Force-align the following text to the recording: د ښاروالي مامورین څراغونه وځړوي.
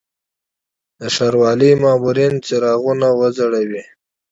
د 0.99 1.01
ښاروالي 1.15 1.71
مامورین 1.83 2.33
څراغونه 2.45 3.07
وځړوي. 3.19 3.83